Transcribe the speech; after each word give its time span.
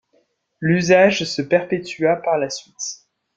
L'usage 0.61 1.25
se 1.25 1.43
perpétua 1.43 2.15
par 2.15 2.39
la 2.39 2.49
suite. 2.49 3.05